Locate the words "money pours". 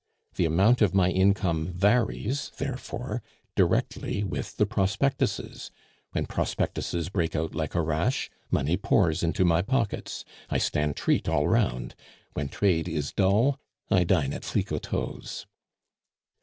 8.49-9.21